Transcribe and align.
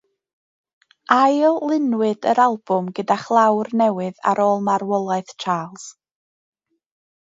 Ail-luniwyd 1.15 2.25
yr 2.33 2.41
albwm 2.47 2.89
gyda 3.01 3.19
chlawr 3.27 3.71
newydd 3.85 4.27
ar 4.35 4.45
ôl 4.49 4.69
marwolaeth 4.73 5.39
Charles. 5.47 5.91